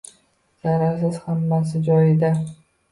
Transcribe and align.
Zararsiz, 0.63 1.21
hammasi 1.27 1.85
joyida. 1.91 2.37